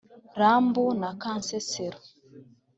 Lambu 0.39 0.85
na 0.99 1.09
kansesero 1.21 1.99